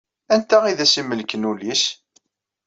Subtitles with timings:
[0.33, 1.83] Anta i as-imelken ul-is?